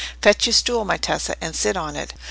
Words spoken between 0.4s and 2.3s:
your stool, my Tessa, and sit on it."